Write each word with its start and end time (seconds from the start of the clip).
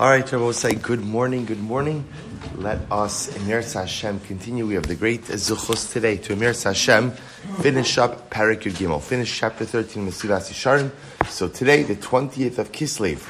All 0.00 0.08
right, 0.08 0.24
Rabbi 0.32 0.42
will 0.42 0.54
say 0.54 0.72
good 0.72 1.04
morning, 1.04 1.44
good 1.44 1.60
morning. 1.60 2.06
Let 2.56 2.80
us, 2.90 3.36
Emir 3.36 3.60
Hashem, 3.60 4.20
continue. 4.20 4.66
We 4.66 4.72
have 4.72 4.86
the 4.86 4.94
great 4.94 5.24
Zuchos 5.24 5.92
today 5.92 6.16
to 6.16 6.32
Emir 6.32 6.54
Hashem 6.54 7.10
finish 7.60 7.98
up 7.98 8.30
Parak 8.30 8.62
Yud 8.62 8.78
Gimel, 8.78 9.02
finish 9.02 9.38
chapter 9.38 9.66
13 9.66 10.08
Mesilas 10.08 10.50
Yesharim. 10.50 10.90
So 11.28 11.48
today, 11.48 11.82
the 11.82 11.96
20th 11.96 12.56
of 12.56 12.72
Kislev, 12.72 13.28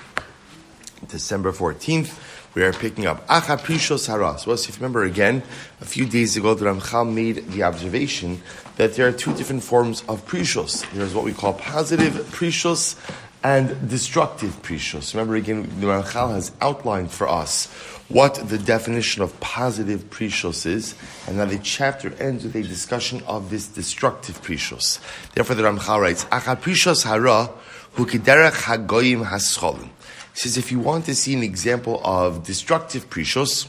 December 1.09 1.51
14th, 1.51 2.17
we 2.55 2.63
are 2.63 2.73
picking 2.73 3.05
up 3.05 3.27
Acha 3.27 3.59
Prishos 3.59 4.07
Haras. 4.07 4.47
Well, 4.47 4.55
if 4.55 4.69
you 4.69 4.75
remember 4.77 5.03
again, 5.03 5.43
a 5.81 5.85
few 5.85 6.07
days 6.07 6.37
ago, 6.37 6.55
the 6.55 6.67
Ramchal 6.67 7.13
made 7.13 7.49
the 7.49 7.65
observation 7.65 8.43
that 8.77 8.95
there 8.95 9.09
are 9.09 9.13
two 9.13 9.35
different 9.35 9.65
forms 9.65 10.05
of 10.09 10.25
Prishos. 10.25 10.89
There's 10.93 11.15
what 11.15 11.25
we 11.25 11.33
call 11.33 11.55
positive 11.55 12.13
Prishos 12.31 12.95
and 13.43 13.89
destructive 13.89 14.61
Prishos. 14.63 15.15
Remember 15.15 15.37
again, 15.37 15.63
the 15.81 15.87
Ramchal 15.87 16.35
has 16.35 16.53
outlined 16.61 17.11
for 17.11 17.29
us 17.29 17.67
what 18.09 18.35
the 18.49 18.59
definition 18.59 19.23
of 19.23 19.39
positive 19.41 20.11
Prishos 20.11 20.67
is, 20.67 20.95
and 21.27 21.39
now 21.39 21.45
the 21.45 21.59
chapter 21.59 22.13
ends 22.21 22.45
with 22.45 22.57
a 22.57 22.63
discussion 22.63 23.23
of 23.27 23.51
this 23.51 23.67
destructive 23.67 24.43
Prishos. 24.43 24.99
Therefore, 25.35 25.57
the 25.57 25.63
Ramchal 25.63 26.01
writes, 26.01 26.25
"Acha 26.27 26.61
Prishos 26.61 27.05
hara 27.05 27.51
hu 27.93 28.07
kiderech 28.07 28.63
hagoyim 28.65 29.27
hascholim." 29.27 29.91
He 30.33 30.41
says, 30.41 30.57
if 30.57 30.71
you 30.71 30.79
want 30.79 31.07
to 31.07 31.15
see 31.15 31.35
an 31.35 31.43
example 31.43 32.01
of 32.05 32.45
destructive 32.45 33.11
Prishos, 33.11 33.67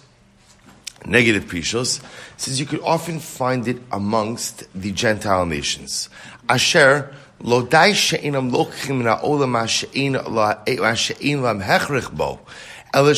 negative 1.05 1.46
Prishos, 1.46 2.02
says 2.38 2.60
you 2.60 2.66
could 2.66 2.82
often 2.82 3.20
find 3.20 3.68
it 3.68 3.82
amongst 3.91 4.66
the 4.80 4.91
Gentile 4.91 5.46
nations. 5.46 6.10
Asher 6.48 7.13
lo 7.44 7.63
dai 7.63 7.91
lochim 7.91 8.98
min 8.98 9.08
ha'olam 9.08 9.59
ha'she'in 9.59 11.41
lam 11.41 11.62
hechrich 11.62 12.12
bo, 12.12 12.40
ela 12.94 13.13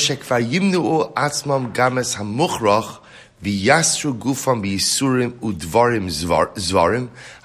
v'yasru 3.43 4.17
gufam 4.17 4.63
zvarim 4.63 5.33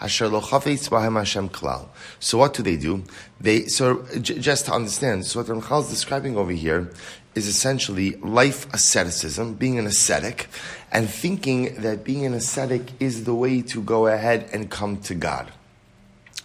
asher 0.01 0.29
lo 0.29 0.41
klal. 0.41 1.89
So 2.21 2.39
what 2.39 2.55
do 2.55 2.63
they 2.63 2.77
do? 2.77 3.03
They 3.41 3.67
so 3.67 4.05
j- 4.21 4.39
just 4.39 4.67
to 4.67 4.73
understand. 4.73 5.27
So 5.27 5.41
what 5.41 5.49
Ramchal 5.49 5.83
is 5.83 5.91
describing 5.91 6.37
over 6.37 6.53
here 6.53 6.91
is 7.35 7.47
essentially 7.47 8.17
life 8.17 8.73
asceticism, 8.73 9.55
being 9.55 9.79
an 9.79 9.87
ascetic, 9.87 10.49
and 10.91 11.09
thinking 11.09 11.75
that 11.83 12.05
being 12.05 12.27
an 12.27 12.35
ascetic 12.35 12.83
is 13.01 13.25
the 13.25 13.35
way 13.35 13.63
to 13.63 13.83
go 13.83 14.07
ahead 14.07 14.49
and 14.53 14.71
come 14.71 14.99
to 15.03 15.15
God. 15.15 15.53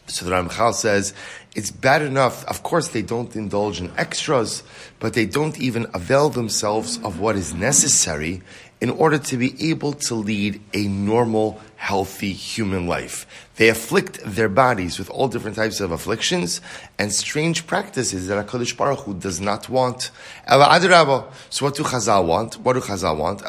So 0.08 0.26
the 0.26 0.32
Ramchal 0.32 0.74
says 0.74 1.14
it's 1.56 1.72
bad 1.72 2.02
enough. 2.02 2.46
Of 2.46 2.64
course, 2.64 2.90
they 2.90 3.02
don't 3.02 3.36
indulge 3.36 3.80
in 3.80 3.92
extras, 3.98 4.64
but 5.00 5.14
they 5.14 5.26
don't 5.26 5.58
even 5.60 5.88
avail 5.94 6.30
themselves 6.30 7.00
of 7.04 7.20
what 7.20 7.36
is 7.36 7.54
necessary 7.54 8.42
in 8.82 8.90
order 8.90 9.18
to 9.18 9.38
be 9.38 9.70
able 9.70 9.94
to 9.94 10.14
lead 10.14 10.60
a 10.74 10.88
normal, 10.90 11.62
healthy 11.78 12.34
human 12.34 12.86
life. 12.86 13.26
They 13.56 13.70
afflict 13.70 14.20
their 14.26 14.50
bodies 14.50 15.00
with 15.00 15.10
all 15.10 15.30
different 15.30 15.56
types 15.56 15.80
of 15.80 15.92
afflictions 15.92 16.60
and 17.00 17.14
strange 17.14 17.66
practices 17.66 18.28
that 18.28 18.46
HaKadosh 18.46 18.76
Baruch 18.76 19.00
Hu 19.02 19.14
does 19.14 19.40
not 19.40 19.70
want. 19.70 20.12
So 20.50 21.66
what 21.66 21.76
do 21.76 21.84
Chazal 21.84 22.26
want? 22.26 22.58
What 22.58 22.74
do 22.74 22.82
Chazal 22.82 23.18
want? 23.18 23.40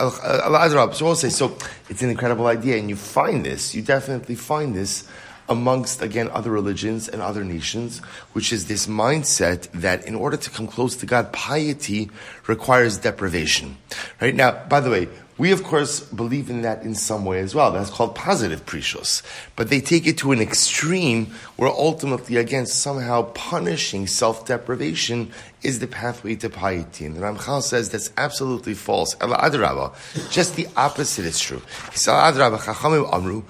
So 0.95 1.05
we'll 1.05 1.17
say, 1.17 1.31
so 1.31 1.59
it's 1.89 2.03
an 2.03 2.11
incredible 2.11 2.47
idea, 2.47 2.77
and 2.77 2.89
you 2.89 2.95
find 2.95 3.45
this, 3.45 3.75
you 3.75 3.83
definitely 3.83 4.37
find 4.37 4.73
this 4.73 5.09
amongst, 5.49 6.03
again, 6.03 6.31
other 6.31 6.51
religions 6.51 7.09
and 7.09 7.21
other 7.21 7.45
nations, 7.45 7.99
which 8.33 8.53
is 8.53 8.67
this 8.67 8.87
mindset 8.87 9.71
that 9.73 10.07
in 10.07 10.15
order 10.15 10.37
to 10.37 10.51
come 10.51 10.67
close 10.67 10.97
to 10.97 11.07
God, 11.07 11.33
piety 11.33 12.11
requires 12.47 12.99
deprivation. 12.99 13.77
Right? 14.21 14.35
Now, 14.35 14.65
by 14.69 14.81
the 14.81 14.91
way, 14.91 15.09
we 15.37 15.51
of 15.51 15.65
course 15.65 15.99
believe 15.99 16.49
in 16.49 16.63
that 16.63 16.85
in 16.85 16.95
some 16.95 17.25
way 17.25 17.41
as 17.41 17.57
well. 17.57 17.73
That's 17.73 17.91
called 17.91 18.15
positive 18.15 18.65
Prishos. 18.67 19.21
But 19.57 19.69
they 19.69 19.81
take 19.81 20.07
it 20.07 20.17
to 20.19 20.31
an 20.31 20.41
extreme 20.41 21.35
where 21.57 21.69
ultimately, 21.69 22.37
again, 22.37 22.67
somehow 22.67 23.23
punishing 23.33 24.07
self-deprivation 24.07 25.33
is 25.65 25.81
the 25.81 25.89
pathway 25.89 26.37
to 26.37 26.49
piety. 26.49 27.05
And 27.05 27.17
the 27.17 27.21
Ramchal 27.21 27.63
says 27.63 27.91
that's 27.91 28.13
absolutely 28.17 28.75
false. 28.75 29.17
Just 30.31 30.55
the 30.55 30.69
opposite 30.77 31.25
is 31.25 31.41
true. 31.41 31.63
He 31.91 31.99
said, 31.99 32.15
Amru, 32.15 33.43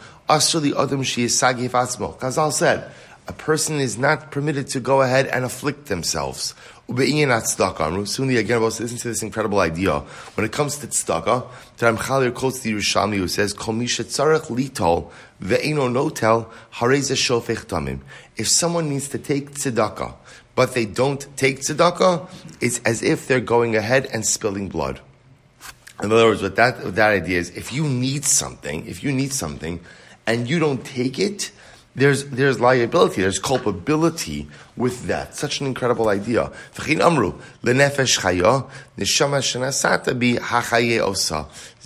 Chazal 2.18 2.52
said, 2.52 2.90
a 3.26 3.32
person 3.32 3.80
is 3.80 3.96
not 3.96 4.30
permitted 4.30 4.68
to 4.68 4.80
go 4.80 5.00
ahead 5.00 5.26
and 5.28 5.44
afflict 5.44 5.86
themselves. 5.86 6.54
Soon 6.86 6.98
again, 6.98 8.60
we'll 8.60 8.68
listen 8.68 8.98
to 8.98 9.08
this 9.08 9.22
incredible 9.22 9.60
idea. 9.60 10.00
When 10.34 10.44
it 10.44 10.52
comes 10.52 10.76
to 10.78 10.86
tzedakah, 10.86 11.46
the 11.78 11.86
Ramchalir 11.86 12.34
quotes 12.34 12.60
the 12.60 12.72
Yerushalmi 12.72 13.16
who 13.16 13.28
says, 13.28 13.54
Kol 13.54 13.74
tzarech 13.74 14.48
litol 14.48 15.10
ve'eno 15.40 15.88
notel 15.90 16.50
hareze 16.74 17.14
shofech 17.16 17.64
tamim. 17.64 18.00
If 18.36 18.48
someone 18.48 18.90
needs 18.90 19.08
to 19.08 19.18
take 19.18 19.52
tzedakah, 19.52 20.14
but 20.54 20.74
they 20.74 20.84
don't 20.84 21.26
take 21.38 21.60
tzedakah, 21.60 22.28
it's 22.60 22.80
as 22.80 23.02
if 23.02 23.26
they're 23.26 23.40
going 23.40 23.76
ahead 23.76 24.06
and 24.12 24.26
spilling 24.26 24.68
blood. 24.68 25.00
In 26.02 26.12
other 26.12 26.26
words, 26.26 26.42
what 26.42 26.56
that, 26.56 26.84
what 26.84 26.96
that 26.96 27.10
idea 27.10 27.38
is, 27.38 27.50
if 27.50 27.72
you 27.72 27.88
need 27.88 28.26
something, 28.26 28.86
if 28.86 29.02
you 29.02 29.12
need 29.12 29.32
something, 29.32 29.80
and 30.26 30.48
you 30.48 30.58
don't 30.58 30.84
take 30.84 31.18
it, 31.18 31.50
there's, 31.96 32.24
there's 32.26 32.58
liability, 32.58 33.22
there's 33.22 33.38
culpability 33.38 34.48
with 34.76 35.06
that. 35.06 35.36
Such 35.36 35.60
an 35.60 35.68
incredible 35.68 36.08
idea. 36.08 36.50
It's 36.76 36.86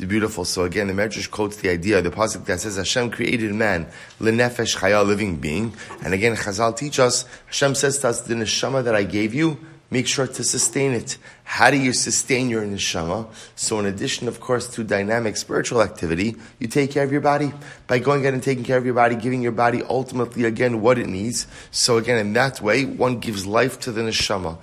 beautiful. 0.00 0.44
So 0.46 0.64
again, 0.64 0.86
the 0.86 0.94
Medrash 0.94 1.30
quotes 1.30 1.56
the 1.56 1.68
idea, 1.68 2.00
the 2.00 2.10
pasuk 2.10 2.46
that 2.46 2.60
says 2.60 2.76
Hashem 2.78 3.10
created 3.10 3.52
man, 3.54 3.86
lenefesh 4.18 4.78
chaya, 4.78 5.06
living 5.06 5.36
being. 5.36 5.74
And 6.02 6.14
again, 6.14 6.34
Chazal 6.36 6.74
teach 6.74 6.98
us, 6.98 7.26
Hashem 7.46 7.74
says 7.74 7.98
to 7.98 8.08
us, 8.08 8.22
the 8.22 8.32
neshama 8.32 8.84
that 8.84 8.94
I 8.94 9.02
gave 9.02 9.34
you, 9.34 9.58
make 9.90 10.06
sure 10.06 10.26
to 10.26 10.44
sustain 10.44 10.92
it. 10.92 11.16
How 11.44 11.70
do 11.70 11.78
you 11.78 11.92
sustain 11.92 12.50
your 12.50 12.62
neshama? 12.64 13.26
So 13.56 13.78
in 13.78 13.86
addition, 13.86 14.28
of 14.28 14.40
course, 14.40 14.68
to 14.74 14.84
dynamic 14.84 15.36
spiritual 15.36 15.80
activity, 15.82 16.36
you 16.58 16.68
take 16.68 16.90
care 16.90 17.04
of 17.04 17.12
your 17.12 17.22
body 17.22 17.52
by 17.86 17.98
going 17.98 18.26
out 18.26 18.34
and 18.34 18.42
taking 18.42 18.64
care 18.64 18.76
of 18.76 18.84
your 18.84 18.94
body, 18.94 19.16
giving 19.16 19.40
your 19.40 19.52
body 19.52 19.82
ultimately 19.88 20.44
again 20.44 20.82
what 20.82 20.98
it 20.98 21.06
needs. 21.06 21.46
So 21.70 21.96
again, 21.96 22.18
in 22.18 22.34
that 22.34 22.60
way, 22.60 22.84
one 22.84 23.18
gives 23.18 23.46
life 23.46 23.80
to 23.80 23.92
the 23.92 24.02
neshama. 24.02 24.58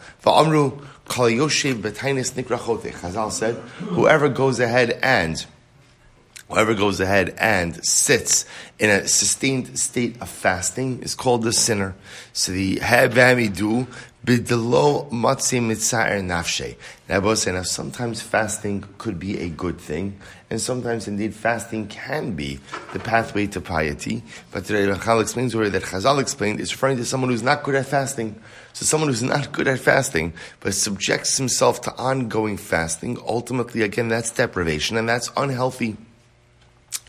Chazal 2.92 3.32
said, 3.32 3.56
whoever 3.56 4.30
goes 4.30 4.60
ahead 4.60 5.00
and 5.02 5.46
Whoever 6.50 6.76
goes 6.76 7.00
ahead 7.00 7.34
and 7.40 7.84
sits 7.84 8.46
in 8.78 8.92
a 8.92 9.08
sustained 9.08 9.80
state 9.80 10.22
of 10.22 10.30
fasting 10.30 11.02
is 11.02 11.16
called 11.16 11.46
a 11.48 11.52
sinner. 11.52 11.96
So 12.34 12.52
the 12.52 12.76
do 12.76 13.88
Bidelo 14.24 15.10
matzi 15.12 15.60
mitzaer 15.60 16.22
nafshe. 16.24 16.76
Now, 17.08 17.62
sometimes 17.64 18.22
fasting 18.22 18.84
could 18.98 19.20
be 19.20 19.40
a 19.40 19.50
good 19.50 19.80
thing, 19.80 20.20
and 20.50 20.62
sometimes 20.62 21.08
indeed 21.08 21.36
fasting 21.36 21.88
can 21.88 22.32
be 22.34 22.60
the 22.94 23.00
pathway 23.00 23.48
to 23.48 23.62
piety. 23.62 24.24
But 24.52 24.66
today 24.66 24.88
Rachel 24.88 25.20
explains 25.20 25.56
where 25.56 25.70
that 25.70 25.84
Chazal 25.84 26.20
explained 26.20 26.60
is 26.60 26.72
referring 26.72 26.98
to 26.98 27.06
someone 27.06 27.30
who's 27.30 27.44
not 27.44 27.64
good 27.64 27.76
at 27.76 27.86
fasting. 27.88 28.40
So 28.74 28.86
someone 28.86 29.10
who's 29.10 29.24
not 29.24 29.52
good 29.52 29.68
at 29.68 29.80
fasting, 29.80 30.34
but 30.60 30.74
subjects 30.74 31.38
himself 31.38 31.82
to 31.82 31.96
ongoing 31.96 32.58
fasting, 32.58 33.18
ultimately 33.28 33.82
again 33.82 34.10
that's 34.10 34.32
deprivation 34.32 34.98
and 34.98 35.10
that's 35.10 35.32
unhealthy. 35.38 35.98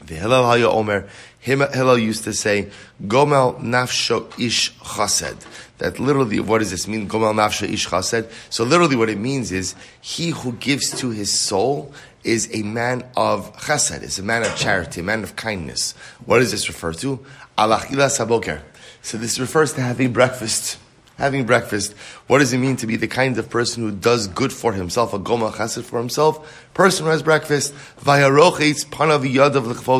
The 0.04 0.14
Hillel 0.14 0.44
Haya 0.44 0.68
Omer, 0.68 1.08
Hillel 1.40 1.98
used 1.98 2.24
to 2.24 2.32
say, 2.32 2.70
Gomel 3.06 3.58
nafsho 3.60 4.28
ish 4.38 4.72
chased. 4.80 5.46
That 5.78 5.98
literally, 5.98 6.38
what 6.40 6.58
does 6.58 6.70
this 6.70 6.86
mean? 6.86 7.08
Gomel 7.08 7.34
nafsho 7.34 7.68
ish 7.68 7.88
chased. 7.88 8.28
So 8.50 8.64
literally 8.64 8.96
what 8.96 9.08
it 9.08 9.18
means 9.18 9.52
is, 9.52 9.74
he 10.00 10.30
who 10.30 10.53
gives 10.53 10.91
to 11.00 11.10
his 11.10 11.32
soul 11.32 11.94
is 12.24 12.50
a 12.54 12.62
man 12.62 13.04
of 13.16 13.56
chesed, 13.56 14.03
is 14.03 14.18
a 14.18 14.22
man 14.22 14.42
of 14.42 14.54
charity, 14.56 15.00
a 15.00 15.04
man 15.04 15.22
of 15.22 15.34
kindness. 15.36 15.92
What 16.26 16.41
does 16.41 16.50
this 16.50 16.68
refer 16.68 16.92
to? 16.94 17.24
Alachila 17.56 18.10
saboker. 18.10 18.60
So 19.00 19.16
this 19.16 19.38
refers 19.38 19.72
to 19.74 19.80
having 19.80 20.12
breakfast 20.12 20.78
having 21.16 21.47
breakfast. 21.47 21.95
What 22.27 22.39
does 22.39 22.53
it 22.53 22.59
mean 22.59 22.77
to 22.77 22.86
be 22.86 22.97
the 22.97 23.09
kind 23.09 23.39
of 23.39 23.48
person 23.48 23.83
who 23.83 23.91
does 23.91 24.28
good 24.28 24.53
for 24.53 24.72
himself, 24.72 25.15
a 25.15 25.18
goma 25.18 25.51
chesed 25.53 25.84
for 25.84 25.98
himself? 25.98 26.65
Person 26.74 27.07
who 27.07 27.10
has 27.10 27.22
breakfast, 27.22 27.74
panav 28.01 29.22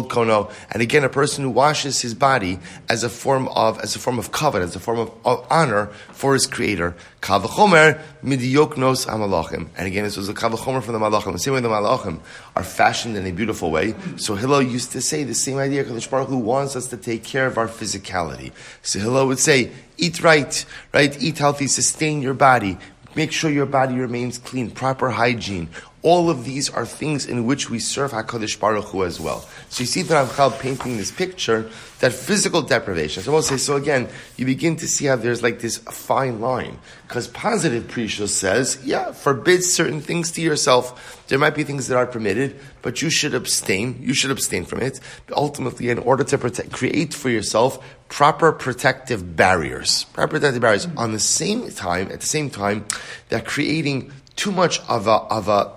kono, 0.09 0.53
and 0.71 0.83
again, 0.83 1.05
a 1.05 1.09
person 1.09 1.45
who 1.45 1.51
washes 1.51 2.03
his 2.03 2.15
body 2.15 2.59
as 2.89 3.03
a 3.03 3.09
form 3.09 3.49
of 3.49 3.81
as 3.81 3.97
a 3.97 3.99
form 3.99 4.19
of 4.19 4.31
covet, 4.31 4.63
as 4.63 4.77
a 4.77 4.81
form 4.81 4.99
of, 4.99 5.11
of 5.25 5.47
honor 5.51 5.87
for 6.13 6.35
his 6.35 6.47
creator. 6.47 6.95
Kavachomer 7.23 8.01
midioknos 8.23 9.07
amalachim, 9.07 9.69
and 9.77 9.87
again, 9.87 10.05
this 10.05 10.17
was 10.17 10.29
a 10.29 10.35
kavachomer 10.35 10.83
from 10.83 10.93
the 10.93 11.01
malachim. 11.01 11.33
The 11.33 11.39
same 11.39 11.55
way 11.55 11.61
the 11.61 11.69
malachim 11.69 12.21
are 12.55 12.62
fashioned 12.62 13.17
in 13.17 13.27
a 13.27 13.33
beautiful 13.33 13.71
way. 13.71 13.95
So 14.17 14.35
Hillel 14.35 14.62
used 14.62 14.93
to 14.93 15.01
say 15.01 15.25
the 15.25 15.35
same 15.35 15.57
idea. 15.57 15.85
Kadosh 15.85 16.11
Baruch 16.11 16.29
Hu 16.29 16.37
wants 16.37 16.77
us 16.77 16.89
to 16.89 16.99
take 16.99 17.25
care 17.25 17.47
of 17.47 17.57
our 17.57 17.69
physicality. 17.69 18.53
So 18.83 18.99
Hillel 18.99 19.29
would 19.29 19.39
say, 19.39 19.73
eat 19.99 20.23
right, 20.23 20.65
right? 20.93 21.23
Eat 21.23 21.39
healthy, 21.39 21.67
sustain 21.67 22.23
your 22.23 22.35
body, 22.35 22.79
make 23.15 23.33
sure 23.33 23.51
your 23.51 23.67
body 23.67 23.95
remains 23.95 24.39
clean, 24.39 24.71
proper 24.71 25.11
hygiene. 25.11 25.69
All 26.06 26.31
of 26.31 26.44
these 26.44 26.70
are 26.70 26.87
things 26.87 27.26
in 27.26 27.47
which 27.47 27.69
we 27.69 27.81
serve 27.81 28.12
HaKadosh 28.12 28.61
Baruch 28.61 28.85
Hu 28.85 29.03
as 29.03 29.19
well. 29.19 29.41
So 29.70 29.81
you 29.81 29.87
see 29.87 30.03
the 30.03 30.14
Ramchal 30.14 30.56
painting 30.61 30.99
this 30.99 31.11
picture, 31.11 31.69
that 31.99 32.12
physical 32.12 32.62
deprivation. 32.62 33.25
So 33.25 33.32
I 33.32 33.35
will 33.35 33.43
say, 33.43 33.56
so 33.56 33.75
again, 33.75 34.08
you 34.37 34.47
begin 34.47 34.76
to 34.76 34.87
see 34.87 35.06
how 35.06 35.17
there's 35.17 35.43
like 35.43 35.58
this 35.58 35.79
fine 35.79 36.41
line. 36.41 36.79
Because 37.08 37.26
positive 37.26 37.88
Prisha 37.88 38.29
says, 38.29 38.79
yeah, 38.85 39.11
forbid 39.11 39.64
certain 39.64 40.00
things 40.00 40.31
to 40.31 40.41
yourself. 40.41 41.26
There 41.26 41.41
might 41.41 41.56
be 41.56 41.64
things 41.64 41.88
that 41.88 41.97
are 41.97 42.06
permitted, 42.06 42.55
but 42.82 43.02
you 43.02 43.11
should 43.11 43.35
abstain. 43.35 43.99
You 44.00 44.14
should 44.14 44.31
abstain 44.31 44.64
from 44.64 44.82
it. 44.82 45.00
But 45.26 45.37
ultimately, 45.37 45.91
in 45.91 45.99
order 45.99 46.23
to 46.23 46.38
protect, 46.38 46.70
create 46.70 47.14
for 47.14 47.31
yourself 47.31 47.85
proper 48.09 48.52
protective 48.52 49.35
barriers. 49.35 50.05
Proper 50.12 50.38
protective 50.38 50.62
barriers. 50.62 50.87
On 50.97 51.11
the 51.11 51.19
same 51.19 51.69
time, 51.73 52.12
at 52.12 52.20
the 52.20 52.26
same 52.29 52.49
time, 52.49 52.87
they're 53.29 53.41
creating 53.41 54.12
too 54.37 54.52
much 54.52 54.79
of 54.88 55.09
a, 55.09 55.11
of 55.11 55.49
a, 55.49 55.73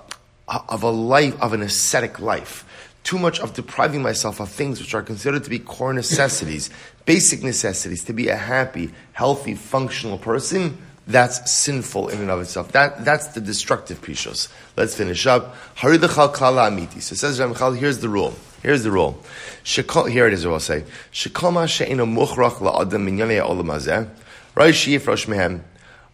of 0.49 0.83
a 0.83 0.89
life, 0.89 1.39
of 1.41 1.53
an 1.53 1.61
ascetic 1.61 2.19
life. 2.19 2.65
Too 3.03 3.17
much 3.17 3.39
of 3.39 3.53
depriving 3.53 4.01
myself 4.01 4.39
of 4.39 4.49
things 4.49 4.79
which 4.79 4.93
are 4.93 5.01
considered 5.01 5.43
to 5.43 5.49
be 5.49 5.59
core 5.59 5.93
necessities, 5.93 6.69
basic 7.05 7.43
necessities, 7.43 8.03
to 8.05 8.13
be 8.13 8.27
a 8.27 8.35
happy, 8.35 8.91
healthy, 9.13 9.55
functional 9.55 10.17
person, 10.17 10.77
that's 11.07 11.51
sinful 11.51 12.09
in 12.09 12.21
and 12.21 12.29
of 12.29 12.39
itself. 12.39 12.71
That, 12.73 13.03
that's 13.03 13.29
the 13.29 13.41
destructive 13.41 13.99
Prishos. 13.99 14.47
Let's 14.77 14.93
finish 14.93 15.25
up. 15.25 15.55
Haridachal 15.77 16.33
klala 16.35 16.69
amiti. 16.69 17.01
So 17.01 17.15
says 17.15 17.39
Ramchal, 17.39 17.77
here's 17.77 17.97
the 17.97 18.09
rule. 18.09 18.35
Here's 18.61 18.83
the 18.83 18.91
rule. 18.91 19.23
Here 19.63 20.27
it 20.27 20.33
is, 20.33 20.45
I 20.45 20.49
will 20.49 20.59
say. 20.59 20.83
Shekol 21.11 21.67
she'eno 21.67 22.05
muchrach 22.05 22.57
la'adam 22.57 23.09
minyane 23.09 23.43
olam 23.43 23.71
hazeh. 23.73 24.07
Rosh. 24.53 25.61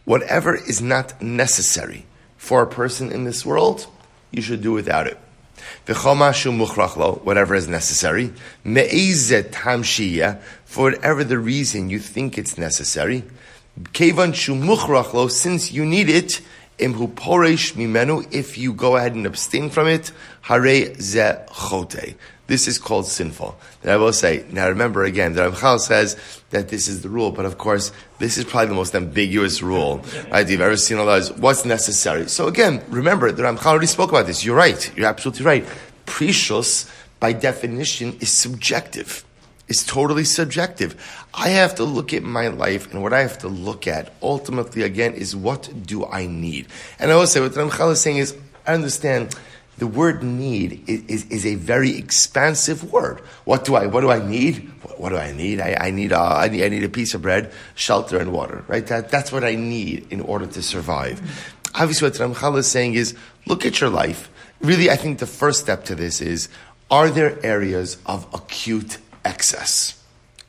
Whatever 0.06 0.56
is 0.56 0.82
not 0.82 1.22
necessary 1.22 2.06
for 2.38 2.62
a 2.62 2.68
person 2.68 3.12
in 3.12 3.26
this 3.26 3.46
world, 3.46 3.88
you 4.36 4.42
should 4.42 4.62
do 4.62 4.74
without 4.74 5.08
it. 5.08 5.18
Whatever 7.24 7.56
is 7.56 7.68
necessary. 7.68 8.34
For 10.66 10.84
whatever 10.92 11.24
the 11.24 11.40
reason 11.40 11.90
you 11.90 12.00
think 12.00 12.38
it's 12.38 12.58
necessary. 12.58 13.24
Since 13.94 15.72
you 15.72 15.86
need 15.86 16.10
it, 16.10 16.42
if 16.78 18.58
you 18.58 18.74
go 18.74 18.96
ahead 18.98 19.16
and 19.16 19.26
abstain 19.26 19.70
from 19.70 19.88
it, 19.88 20.12
hare 20.42 20.94
ze. 21.00 21.36
This 22.48 22.68
is 22.68 22.78
called 22.78 23.08
sinful. 23.08 23.58
Then 23.82 23.94
I 23.94 23.98
will 23.98 24.14
say, 24.14 24.46
now 24.52 24.70
remember 24.70 25.04
again, 25.04 25.34
the 25.34 25.50
Ramchal 25.50 25.80
says 25.80 26.16
that 26.52 26.70
this 26.70 26.88
is 26.88 27.02
the 27.02 27.10
rule, 27.10 27.32
but 27.32 27.46
of 27.46 27.58
course, 27.58 27.92
this 28.20 28.38
is 28.38 28.46
probably 28.46 28.68
the 28.68 28.76
most 28.76 28.94
ambiguous 28.94 29.64
rule 29.64 30.04
right, 30.32 30.48
you've 30.48 30.62
ever 30.62 30.78
seen 30.78 30.98
Allah. 31.00 31.18
Is 31.18 31.32
what's 31.34 31.66
necessary? 31.66 32.28
So 32.30 32.48
again, 32.48 32.84
remember, 32.90 33.32
the 33.32 33.44
Ramchal 33.44 33.66
already 33.66 33.88
spoke 33.88 34.12
about 34.12 34.28
this. 34.28 34.46
You're 34.46 34.56
right. 34.56 34.96
You're 34.96 35.08
absolutely 35.08 35.46
right. 35.46 35.66
Prishos, 36.06 36.92
by 37.20 37.34
definition, 37.34 38.16
is 38.20 38.32
subjective. 38.32 39.26
It's 39.68 39.84
totally 39.84 40.26
subjective. 40.26 40.96
I 41.34 41.50
have 41.50 41.74
to 41.76 41.84
look 41.84 42.14
at 42.14 42.22
my 42.22 42.50
life, 42.50 42.94
and 42.94 43.02
what 43.02 43.14
I 43.14 43.22
have 43.22 43.40
to 43.40 43.48
look 43.48 43.88
at 43.88 44.14
ultimately, 44.22 44.84
again, 44.84 45.16
is 45.16 45.36
what 45.36 45.88
do 45.88 46.06
I 46.06 46.28
need? 46.28 46.68
And 47.00 47.12
I 47.12 47.16
will 47.16 47.26
say, 47.26 47.40
what 47.40 47.54
Ramchal 47.54 47.94
is 47.94 48.02
saying 48.02 48.18
is, 48.18 48.38
I 48.68 48.76
understand 48.76 49.36
the 49.78 49.88
word 49.88 50.24
need 50.24 50.84
is, 50.88 51.04
is, 51.08 51.32
is, 51.32 51.46
a 51.46 51.56
very 51.56 51.98
expansive 51.98 52.92
word. 52.92 53.20
What 53.44 53.66
do 53.66 53.76
I, 53.76 53.88
what 53.88 54.02
do 54.02 54.10
I 54.10 54.26
need? 54.26 54.70
What, 54.82 55.00
what 55.00 55.10
do 55.10 55.18
I 55.18 55.34
need? 55.34 55.60
I, 55.60 55.76
I 55.80 55.92
need, 55.92 56.14
uh, 56.14 56.24
I, 56.24 56.48
need, 56.48 56.64
I 56.64 56.70
need 56.70 56.84
a 56.84 56.90
piece 56.90 57.14
of 57.14 57.22
bread, 57.22 57.52
shelter, 57.76 58.18
and 58.18 58.32
water, 58.32 58.64
right? 58.68 58.88
That, 58.88 59.10
that's 59.10 59.32
what 59.32 59.44
I 59.44 59.56
need 59.56 60.08
in 60.12 60.22
order 60.22 60.48
to 60.48 60.62
survive. 60.62 61.22
Obviously, 61.76 62.10
what 62.10 62.18
Ramchal 62.18 62.58
is 62.58 62.68
saying 62.68 62.94
is, 62.94 63.16
look 63.46 63.66
at 63.66 63.82
your 63.82 63.90
life. 63.90 64.30
Really, 64.62 64.90
I 64.90 64.96
think 64.96 65.20
the 65.20 65.28
first 65.28 65.60
step 65.60 65.84
to 65.86 65.96
this 65.96 66.22
is, 66.22 66.48
are 66.90 67.10
there 67.10 67.44
areas 67.46 67.98
of 68.06 68.28
acute 68.34 69.00
excess? 69.26 70.02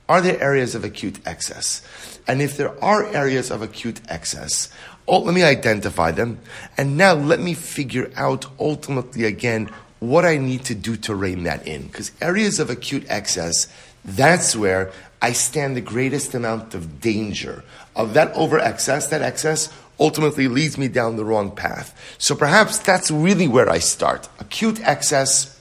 Are 0.09 0.21
there 0.21 0.41
areas 0.41 0.77
of 0.77 0.85
acute 0.85 1.19
excess? 1.27 1.83
And 2.29 2.41
if 2.41 2.57
there 2.57 2.73
are 2.85 3.05
areas 3.07 3.51
of 3.51 3.63
acute 3.63 4.01
excess, 4.09 4.71
Oh, 5.09 5.21
let 5.21 5.35
me 5.35 5.45
identify 5.45 6.11
them. 6.11 6.41
And 6.77 6.97
now 6.97 7.15
let 7.15 7.41
me 7.41 7.55
figure 7.55 8.11
out 8.17 8.47
ultimately 8.59 9.25
again 9.25 9.71
what 10.01 10.25
I 10.25 10.37
need 10.37 10.65
to 10.65 10.75
do 10.75 10.97
to 10.97 11.15
rein 11.15 11.45
that 11.45 11.67
in. 11.67 11.87
Because 11.87 12.11
areas 12.21 12.59
of 12.59 12.71
acute 12.71 13.07
excess, 13.09 13.69
that's 14.05 14.57
where 14.57 14.93
I 15.23 15.33
stand 15.33 15.77
the 15.77 15.81
greatest 15.81 16.35
amount 16.35 16.75
of 16.75 17.01
danger 17.01 17.65
of 17.95 18.15
that 18.15 18.33
over 18.35 18.59
excess. 18.59 19.09
That 19.09 19.23
excess 19.23 19.73
ultimately 19.99 20.49
leads 20.49 20.77
me 20.77 20.89
down 20.89 21.17
the 21.17 21.25
wrong 21.25 21.51
path. 21.51 22.17
So 22.19 22.35
perhaps 22.35 22.79
that's 22.79 23.11
really 23.11 23.49
where 23.49 23.71
I 23.71 23.79
start. 23.79 24.29
Acute 24.39 24.81
excess. 24.83 25.53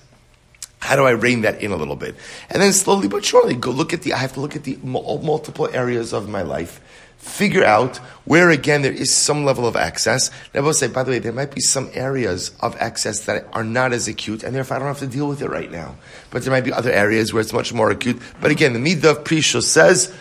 How 0.80 0.96
do 0.96 1.06
I 1.06 1.12
rein 1.12 1.42
that 1.42 1.62
in 1.62 1.72
a 1.72 1.78
little 1.78 1.96
bit? 1.96 2.16
And 2.50 2.62
then 2.62 2.74
slowly 2.74 3.08
but 3.08 3.26
surely 3.26 3.56
go 3.56 3.72
look 3.72 3.94
at 3.94 4.02
the, 4.02 4.14
I 4.14 4.18
have 4.18 4.34
to 4.34 4.40
look 4.42 4.56
at 4.56 4.66
the 4.66 4.78
multiple 4.84 5.70
areas 5.72 6.14
of 6.14 6.30
my 6.30 6.42
life 6.42 6.82
figure 7.26 7.66
out 7.66 7.98
where 8.26 8.50
again 8.52 8.84
there 8.84 8.94
is 8.94 9.14
some 9.14 9.44
level 9.44 9.68
of 9.68 9.76
excess. 9.76 10.30
And 10.54 10.76
say, 10.76 10.88
by 10.88 11.04
the 11.04 11.12
way, 11.12 11.20
there 11.20 11.34
might 11.34 11.54
be 11.54 11.62
some 11.62 11.90
areas 11.94 12.52
of 12.62 12.76
excess 12.80 13.26
that 13.26 13.48
are 13.52 13.64
not 13.64 13.94
as 13.94 14.08
acute, 14.08 14.44
and 14.44 14.56
therefore 14.56 14.78
I 14.78 14.80
don't 14.80 14.88
have 14.88 15.00
to 15.00 15.08
deal 15.08 15.28
with 15.28 15.42
it 15.42 15.50
right 15.50 15.72
now. 15.72 15.96
But 16.30 16.44
there 16.44 16.52
might 16.52 16.64
be 16.64 16.72
other 16.72 16.92
areas 16.92 17.34
where 17.34 17.42
it's 17.42 17.52
much 17.52 17.74
more 17.74 17.90
acute. 17.90 18.22
But 18.40 18.52
again, 18.52 18.74
the 18.74 18.80
Midah 18.80 19.12
of 19.12 19.24
Prisha 19.24 19.62
says, 19.62 20.16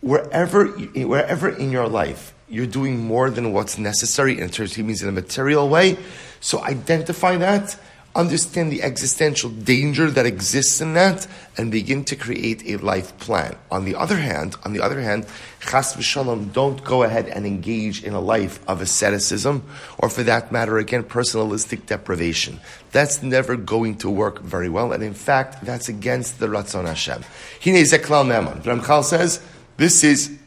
wherever, 0.00 0.66
wherever 0.66 1.48
in 1.48 1.70
your 1.70 1.88
life 1.88 2.34
you're 2.48 2.66
doing 2.66 2.98
more 2.98 3.30
than 3.30 3.52
what's 3.52 3.78
necessary 3.78 4.38
in 4.38 4.50
terms 4.50 4.76
of 4.76 4.84
means 4.84 5.02
in 5.02 5.08
a 5.08 5.12
material 5.12 5.68
way, 5.68 5.96
so 6.40 6.62
identify 6.62 7.36
that 7.36 7.78
understand 8.14 8.70
the 8.70 8.82
existential 8.82 9.50
danger 9.50 10.10
that 10.10 10.26
exists 10.26 10.80
in 10.80 10.94
that, 10.94 11.26
and 11.56 11.70
begin 11.70 12.04
to 12.04 12.16
create 12.16 12.62
a 12.66 12.76
life 12.76 13.16
plan. 13.18 13.56
On 13.70 13.84
the 13.84 13.94
other 13.94 14.16
hand, 14.16 14.56
on 14.64 14.72
the 14.72 14.80
other 14.80 15.00
hand, 15.00 15.26
chas 15.60 15.94
v'shalom, 15.94 16.52
don't 16.52 16.82
go 16.84 17.02
ahead 17.02 17.28
and 17.28 17.46
engage 17.46 18.04
in 18.04 18.12
a 18.12 18.20
life 18.20 18.60
of 18.68 18.80
asceticism, 18.80 19.62
or 19.98 20.08
for 20.08 20.22
that 20.22 20.52
matter, 20.52 20.78
again, 20.78 21.02
personalistic 21.02 21.86
deprivation. 21.86 22.60
That's 22.92 23.22
never 23.22 23.56
going 23.56 23.98
to 23.98 24.10
work 24.10 24.40
very 24.40 24.68
well, 24.68 24.92
and 24.92 25.02
in 25.02 25.14
fact, 25.14 25.64
that's 25.64 25.88
against 25.88 26.38
the 26.38 26.46
Ratzon 26.46 26.86
Hashem. 26.86 27.24
Hine 27.62 27.84
zeklal 27.84 28.26
memon. 28.26 28.62
Ramchal 28.62 29.04
says, 29.04 29.40
this 29.76 30.04
is 30.04 30.38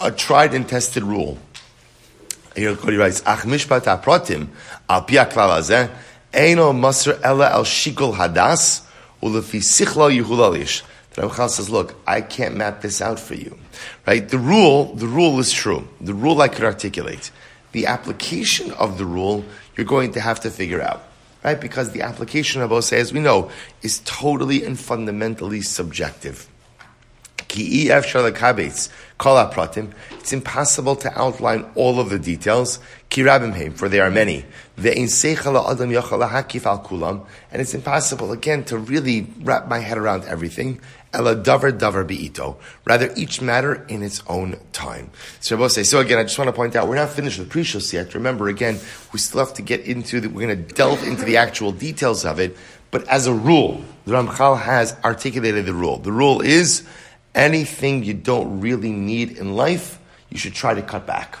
a 0.00 0.10
tried 0.10 0.54
and 0.54 0.68
tested 0.68 1.02
rule. 1.02 1.38
He 2.54 2.66
writes, 2.66 3.22
Ach 3.26 3.40
mishpat 3.42 3.82
aprotim, 3.82 4.48
al 4.88 5.04
Eino 6.36 6.74
Masr 6.74 7.18
Ella 7.24 7.50
El 7.50 7.64
Shikol 7.64 8.14
Hadas, 8.14 8.82
Ulefi 9.22 9.60
Sichla 9.60 10.14
Yehulalish. 10.14 10.82
The 11.14 11.22
Ramchal 11.22 11.48
says, 11.48 11.70
look, 11.70 11.94
I 12.06 12.20
can't 12.20 12.56
map 12.56 12.82
this 12.82 13.00
out 13.00 13.18
for 13.18 13.34
you. 13.34 13.58
Right? 14.06 14.28
The 14.28 14.38
rule, 14.38 14.94
the 14.94 15.06
rule 15.06 15.38
is 15.40 15.50
true. 15.50 15.88
The 16.02 16.12
rule 16.12 16.42
I 16.42 16.48
could 16.48 16.64
articulate. 16.64 17.30
The 17.72 17.86
application 17.86 18.70
of 18.72 18.98
the 18.98 19.06
rule, 19.06 19.46
you're 19.76 19.86
going 19.86 20.12
to 20.12 20.20
have 20.20 20.40
to 20.40 20.50
figure 20.50 20.82
out. 20.82 21.08
Right? 21.42 21.58
Because 21.58 21.92
the 21.92 22.02
application 22.02 22.60
of 22.60 22.70
Osei, 22.70 22.98
as 22.98 23.14
we 23.14 23.20
know, 23.20 23.50
is 23.80 24.00
totally 24.04 24.62
and 24.62 24.78
fundamentally 24.78 25.62
subjective. 25.62 26.46
It's 30.18 30.32
impossible 30.32 30.96
to 30.96 31.18
outline 31.18 31.64
all 31.74 31.98
of 32.00 32.10
the 32.10 32.18
details. 32.18 32.78
For 33.10 33.88
there 33.88 34.04
are 34.04 34.10
many. 34.10 34.44
And 34.76 34.86
it's 37.54 37.74
impossible, 37.74 38.32
again, 38.32 38.64
to 38.64 38.76
really 38.76 39.26
wrap 39.40 39.68
my 39.68 39.78
head 39.78 39.96
around 39.96 40.24
everything. 40.24 40.80
Rather, 42.84 43.12
each 43.16 43.40
matter 43.40 43.86
in 43.88 44.02
its 44.02 44.22
own 44.26 44.58
time. 44.72 45.10
So, 45.40 45.68
so 45.68 46.00
again, 46.00 46.18
I 46.18 46.24
just 46.24 46.38
want 46.38 46.48
to 46.48 46.52
point 46.52 46.76
out, 46.76 46.88
we're 46.88 46.96
not 46.96 47.08
finished 47.08 47.38
with 47.38 47.48
Prishos 47.50 47.90
yet. 47.92 48.14
Remember, 48.14 48.48
again, 48.48 48.78
we 49.14 49.18
still 49.18 49.40
have 49.40 49.54
to 49.54 49.62
get 49.62 49.80
into 49.80 50.20
the, 50.20 50.28
we're 50.28 50.46
going 50.46 50.66
to 50.66 50.74
delve 50.74 51.02
into 51.04 51.24
the 51.24 51.38
actual 51.38 51.72
details 51.72 52.26
of 52.26 52.38
it. 52.38 52.54
But 52.90 53.08
as 53.08 53.26
a 53.26 53.32
rule, 53.32 53.82
the 54.04 54.12
Ramchal 54.12 54.60
has 54.60 54.94
articulated 55.04 55.64
the 55.64 55.72
rule. 55.72 55.96
The 55.98 56.12
rule 56.12 56.42
is, 56.42 56.86
anything 57.36 58.02
you 58.02 58.14
don't 58.14 58.60
really 58.60 58.90
need 58.90 59.38
in 59.38 59.54
life, 59.54 60.00
you 60.30 60.38
should 60.38 60.54
try 60.54 60.74
to 60.74 60.82
cut 60.82 61.06
back. 61.06 61.38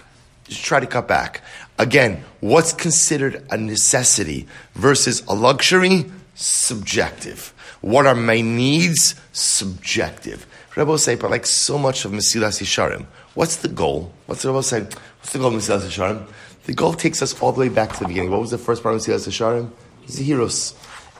Should 0.48 0.64
try 0.64 0.80
to 0.80 0.86
cut 0.86 1.08
back. 1.08 1.42
Again, 1.78 2.22
what's 2.40 2.72
considered 2.72 3.44
a 3.50 3.56
necessity 3.56 4.46
versus 4.74 5.24
a 5.26 5.34
luxury? 5.34 6.04
Subjective. 6.34 7.52
What 7.80 8.06
are 8.06 8.14
my 8.14 8.42
needs? 8.42 9.16
Subjective. 9.32 10.46
Rebbe 10.76 10.98
say, 10.98 11.16
but 11.16 11.30
like 11.30 11.46
so 11.46 11.78
much 11.78 12.04
of 12.04 12.12
Mesilas 12.12 12.60
Yesharim, 12.60 13.06
what's 13.34 13.56
the 13.56 13.68
goal? 13.68 14.12
What's 14.26 14.42
the 14.42 14.50
Rebbe 14.50 14.62
say? 14.62 14.82
What's 14.82 15.32
the 15.32 15.38
goal 15.38 15.48
of 15.48 15.54
Mesilas 15.54 15.80
Yesharim? 15.80 16.26
The 16.64 16.74
goal 16.74 16.92
takes 16.92 17.22
us 17.22 17.40
all 17.40 17.52
the 17.52 17.60
way 17.60 17.68
back 17.68 17.92
to 17.94 18.00
the 18.00 18.08
beginning. 18.08 18.30
What 18.30 18.40
was 18.40 18.50
the 18.50 18.58
first 18.58 18.82
part 18.82 18.94
of 18.94 19.00
Mesilas 19.00 19.26
Yesharim? 19.26 19.70
Zehiros. 20.06 20.74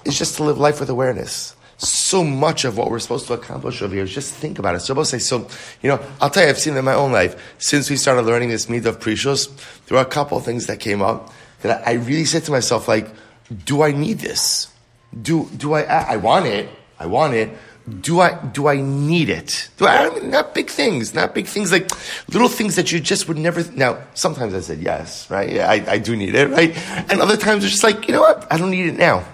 It's 0.05 0.19
just 0.19 0.37
to 0.37 0.45
live 0.45 0.59
life 0.59 0.79
with 0.79 0.91
awareness 0.91 1.56
so 1.79 2.25
much 2.25 2.65
of 2.65 2.79
what 2.79 2.91
we're 2.91 2.99
supposed 2.99 3.27
to 3.27 3.35
accomplish 3.35 3.83
over 3.83 3.95
here 3.95 4.05
is 4.05 4.15
just 4.15 4.33
think 4.33 4.59
about 4.59 4.75
it. 4.75 4.81
So 4.81 4.97
I'll 4.97 5.05
say, 5.05 5.19
so, 5.19 5.47
you 5.83 5.91
know, 5.91 6.01
I'll 6.21 6.31
tell 6.31 6.43
you, 6.43 6.49
I've 6.49 6.59
seen 6.59 6.75
it 6.75 6.79
in 6.79 6.85
my 6.85 6.95
own 6.95 7.13
life. 7.13 7.55
Since 7.59 7.91
we 7.91 7.97
started 7.97 8.23
learning 8.23 8.49
this 8.49 8.69
meat 8.69 8.87
of 8.87 8.99
Prishos, 8.99 9.51
there 9.87 9.97
were 9.97 10.03
a 10.03 10.09
couple 10.09 10.39
of 10.39 10.45
things 10.45 10.67
that 10.67 10.81
came 10.81 11.03
up 11.03 11.33
that 11.63 11.87
I 11.87 11.93
really 11.93 12.25
said 12.25 12.45
to 12.45 12.51
myself, 12.51 12.89
like, 12.89 13.09
do 13.65 13.83
I 13.83 13.93
need 13.93 14.21
this? 14.21 14.69
Do, 15.21 15.49
do 15.57 15.75
I, 15.75 15.83
I 15.83 16.17
want 16.17 16.47
it. 16.47 16.69
I 16.99 17.07
want 17.07 17.35
it. 17.35 17.51
Do 18.01 18.21
I, 18.21 18.43
do 18.47 18.67
I 18.67 18.81
need 18.81 19.29
it? 19.29 19.69
Do 19.77 19.87
I, 19.87 20.07
I 20.07 20.11
mean, 20.11 20.31
not 20.31 20.55
big 20.55 20.69
things, 20.69 21.15
not 21.15 21.35
big 21.35 21.47
things, 21.47 21.71
like 21.71 21.89
little 22.33 22.49
things 22.49 22.75
that 22.75 22.91
you 22.91 22.99
just 22.99 23.29
would 23.29 23.37
never, 23.37 23.63
now, 23.73 24.03
sometimes 24.15 24.55
I 24.55 24.61
said 24.61 24.81
yes, 24.81 25.31
right? 25.31 25.49
Yeah, 25.49 25.71
I, 25.71 25.93
I 25.93 25.99
do 25.99 26.17
need 26.17 26.35
it, 26.35 26.51
right? 26.51 26.77
And 27.11 27.21
other 27.21 27.37
times 27.37 27.63
it's 27.63 27.73
just 27.73 27.85
like, 27.85 28.09
you 28.09 28.15
know 28.15 28.23
what? 28.23 28.45
I 28.51 28.57
don't 28.59 28.73
need 28.73 28.87
it 28.87 28.97
now. 28.97 29.25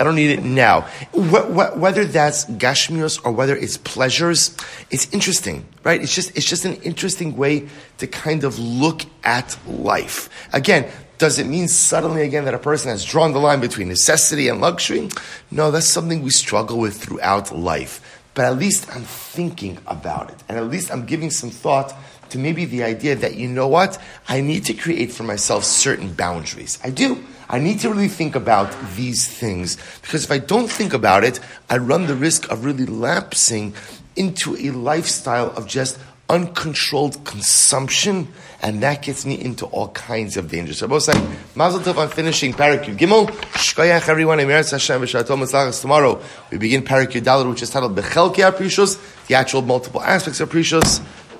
I 0.00 0.04
don't 0.04 0.14
need 0.14 0.30
it 0.30 0.42
now. 0.42 0.88
Whether 1.12 2.06
that's 2.06 2.46
gashmios 2.46 3.20
or 3.22 3.32
whether 3.32 3.54
it's 3.54 3.76
pleasures, 3.76 4.56
it's 4.90 5.12
interesting, 5.12 5.66
right? 5.84 6.00
It's 6.00 6.14
just, 6.14 6.34
it's 6.34 6.46
just 6.46 6.64
an 6.64 6.76
interesting 6.76 7.36
way 7.36 7.68
to 7.98 8.06
kind 8.06 8.42
of 8.44 8.58
look 8.58 9.02
at 9.24 9.58
life. 9.68 10.30
Again, 10.54 10.90
does 11.18 11.38
it 11.38 11.46
mean 11.46 11.68
suddenly 11.68 12.22
again 12.22 12.46
that 12.46 12.54
a 12.54 12.58
person 12.58 12.90
has 12.90 13.04
drawn 13.04 13.34
the 13.34 13.40
line 13.40 13.60
between 13.60 13.88
necessity 13.88 14.48
and 14.48 14.58
luxury? 14.62 15.10
No, 15.50 15.70
that's 15.70 15.86
something 15.86 16.22
we 16.22 16.30
struggle 16.30 16.78
with 16.78 16.96
throughout 16.96 17.54
life. 17.54 18.22
But 18.32 18.46
at 18.46 18.56
least 18.56 18.88
I'm 18.96 19.02
thinking 19.02 19.76
about 19.86 20.30
it. 20.30 20.42
And 20.48 20.56
at 20.56 20.64
least 20.68 20.90
I'm 20.90 21.04
giving 21.04 21.30
some 21.30 21.50
thought 21.50 21.92
to 22.30 22.38
maybe 22.38 22.64
the 22.64 22.82
idea 22.82 23.14
that, 23.16 23.36
you 23.36 23.48
know 23.48 23.68
what? 23.68 24.00
I 24.28 24.40
need 24.40 24.64
to 24.66 24.74
create 24.74 25.12
for 25.12 25.22
myself 25.22 25.64
certain 25.64 26.12
boundaries. 26.12 26.78
I 26.82 26.90
do. 26.90 27.22
I 27.48 27.58
need 27.58 27.80
to 27.80 27.90
really 27.90 28.08
think 28.08 28.36
about 28.36 28.74
these 28.94 29.26
things. 29.26 29.76
Because 30.02 30.24
if 30.24 30.30
I 30.30 30.38
don't 30.38 30.70
think 30.70 30.94
about 30.94 31.24
it, 31.24 31.40
I 31.68 31.78
run 31.78 32.06
the 32.06 32.14
risk 32.14 32.50
of 32.50 32.64
really 32.64 32.86
lapsing 32.86 33.74
into 34.14 34.56
a 34.56 34.70
lifestyle 34.70 35.50
of 35.56 35.66
just 35.66 35.98
uncontrolled 36.28 37.24
consumption, 37.24 38.28
and 38.62 38.84
that 38.84 39.02
gets 39.02 39.26
me 39.26 39.34
into 39.34 39.66
all 39.66 39.88
kinds 39.88 40.36
of 40.36 40.48
dangers. 40.48 40.78
So 40.78 40.86
both 40.86 41.08
Mazel 41.56 41.80
Tov 41.80 41.96
on 41.96 42.08
finishing 42.08 42.52
Parakut 42.52 42.96
Gimel. 42.96 43.26
Shkoyach 43.26 44.08
everyone, 44.08 44.38
Emeretz 44.38 44.70
Hashem, 44.70 45.02
B'Shatom 45.02 45.42
Mitzlachas 45.42 45.80
tomorrow. 45.80 46.22
We 46.52 46.58
begin 46.58 46.82
Parakut 46.82 47.22
Dalet, 47.22 47.50
which 47.50 47.62
is 47.62 47.70
titled 47.70 47.96
Bechelki 47.96 48.48
Aprishos, 48.48 49.26
the 49.26 49.34
actual 49.34 49.62
multiple 49.62 50.00
aspects 50.00 50.38
of 50.38 50.50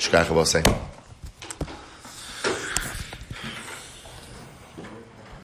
Aprishos. 0.01 0.63
Shkoyach 0.63 0.90